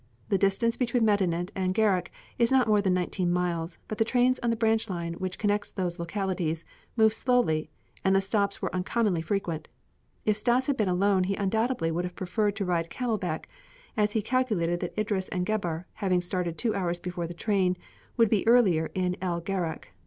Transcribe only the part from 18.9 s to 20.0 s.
in El Gharak.